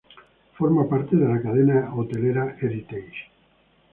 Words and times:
Forma 0.57 0.89
parte 0.89 1.15
de 1.15 1.27
la 1.27 1.39
cadena 1.39 1.93
hotelera 1.93 2.57
Heritage. 2.59 3.29